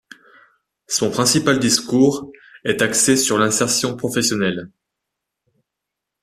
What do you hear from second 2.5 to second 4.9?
est axé sur l'insertion professionnelle.